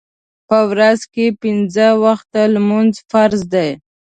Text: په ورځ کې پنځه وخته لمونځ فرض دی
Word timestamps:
په 0.47 0.57
ورځ 0.69 0.99
کې 1.13 1.25
پنځه 1.41 1.87
وخته 2.05 2.41
لمونځ 2.53 2.93
فرض 3.09 3.41
دی 3.53 3.69